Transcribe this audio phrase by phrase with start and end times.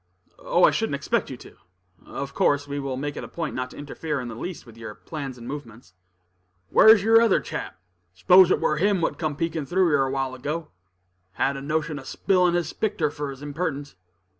[0.39, 1.57] "Oh, I shouldn't expect you to.
[2.07, 4.75] Of course, we will make it a point not to interfere in the least with
[4.75, 5.93] your plans and movements."
[6.71, 7.79] "Whar is yer other chap?
[8.15, 10.69] S'pose it war him what come peakin' through yer a while ago;
[11.33, 13.93] had a notion of spilin' his picter fur his imperdence."